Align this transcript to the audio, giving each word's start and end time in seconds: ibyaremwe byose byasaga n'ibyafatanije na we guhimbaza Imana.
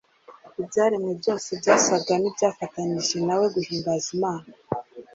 ibyaremwe 0.61 1.11
byose 1.21 1.49
byasaga 1.61 2.13
n'ibyafatanije 2.17 3.17
na 3.27 3.35
we 3.39 3.45
guhimbaza 3.55 4.07
Imana. 4.17 4.47